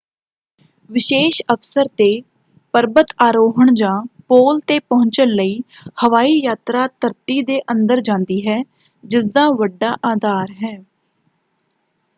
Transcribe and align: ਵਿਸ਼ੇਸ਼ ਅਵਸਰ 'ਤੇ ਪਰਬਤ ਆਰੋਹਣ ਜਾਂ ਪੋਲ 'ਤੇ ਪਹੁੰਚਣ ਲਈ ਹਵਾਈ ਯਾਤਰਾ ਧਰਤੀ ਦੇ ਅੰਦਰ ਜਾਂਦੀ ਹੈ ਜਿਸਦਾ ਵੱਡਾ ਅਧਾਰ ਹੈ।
ਵਿਸ਼ੇਸ਼ 0.89 1.41
ਅਵਸਰ 1.51 1.87
'ਤੇ 1.89 2.07
ਪਰਬਤ 2.73 3.13
ਆਰੋਹਣ 3.21 3.73
ਜਾਂ 3.73 3.91
ਪੋਲ 4.29 4.59
'ਤੇ 4.61 4.79
ਪਹੁੰਚਣ 4.79 5.29
ਲਈ 5.31 5.59
ਹਵਾਈ 6.05 6.33
ਯਾਤਰਾ 6.37 6.87
ਧਰਤੀ 6.99 7.41
ਦੇ 7.43 7.59
ਅੰਦਰ 7.71 8.01
ਜਾਂਦੀ 8.01 8.41
ਹੈ 8.47 8.59
ਜਿਸਦਾ 9.03 9.47
ਵੱਡਾ 9.51 9.95
ਅਧਾਰ 10.13 10.51
ਹੈ। 10.63 10.77